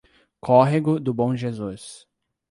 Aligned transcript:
Córrego 0.39 0.99
do 0.99 1.13
Bom 1.13 1.35
Jesus 1.37 2.07